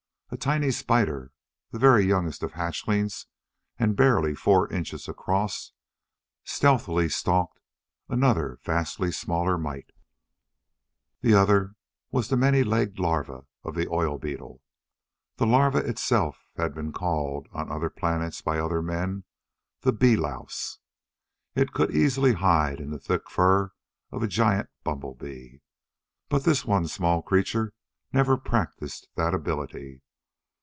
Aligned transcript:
A 0.33 0.37
tiny 0.37 0.71
spider, 0.71 1.33
the 1.71 1.77
very 1.77 2.05
youngest 2.05 2.41
of 2.41 2.53
hatchlings 2.53 3.25
and 3.77 3.97
barely 3.97 4.33
four 4.33 4.71
inches 4.71 5.09
across, 5.09 5.73
stealthily 6.45 7.09
stalked 7.09 7.59
another 8.07 8.57
vastly 8.63 9.11
smaller 9.11 9.57
mite. 9.57 9.91
The 11.19 11.33
other 11.33 11.75
was 12.11 12.29
the 12.29 12.37
many 12.37 12.63
legged 12.63 12.97
larva 12.97 13.45
of 13.65 13.75
the 13.75 13.89
oil 13.89 14.17
beetle. 14.17 14.61
The 15.35 15.45
larva 15.45 15.79
itself 15.79 16.47
had 16.55 16.73
been 16.73 16.93
called 16.93 17.49
on 17.51 17.69
other 17.69 17.89
planets 17.89 18.41
by 18.41 18.57
other 18.57 18.81
men 18.81 19.25
the 19.81 19.91
bee 19.91 20.15
louse. 20.15 20.79
It 21.55 21.73
could 21.73 21.91
easily 21.93 22.31
hide 22.35 22.79
in 22.79 22.91
the 22.91 22.99
thick 22.99 23.29
furl 23.29 23.73
of 24.13 24.23
a 24.23 24.29
giant 24.29 24.69
bumble 24.85 25.13
bee. 25.15 25.59
But 26.29 26.45
this 26.45 26.63
one 26.63 26.87
small 26.87 27.21
creature 27.21 27.73
never 28.13 28.37
practiced 28.37 29.09
that 29.17 29.33
ability. 29.33 30.01